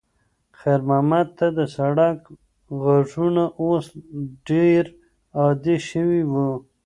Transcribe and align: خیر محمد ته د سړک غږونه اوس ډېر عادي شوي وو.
خیر 0.59 0.79
محمد 0.89 1.27
ته 1.37 1.47
د 1.57 1.59
سړک 1.75 2.17
غږونه 2.83 3.43
اوس 3.61 3.85
ډېر 4.49 4.83
عادي 5.39 5.77
شوي 5.89 6.21
وو. 6.31 6.49